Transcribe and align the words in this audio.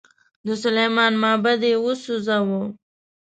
د 0.45 0.47
سلیمان 0.63 1.13
معبد 1.23 1.61
یې 1.69 1.75
وسوځاوه. 1.85 2.61